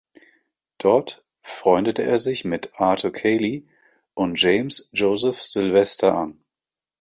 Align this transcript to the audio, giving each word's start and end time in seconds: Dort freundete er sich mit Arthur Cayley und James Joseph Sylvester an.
Dort 0.79 1.23
freundete 1.43 2.01
er 2.01 2.17
sich 2.17 2.43
mit 2.43 2.71
Arthur 2.73 3.11
Cayley 3.13 3.67
und 4.15 4.41
James 4.41 4.89
Joseph 4.95 5.39
Sylvester 5.39 6.15
an. 6.17 6.43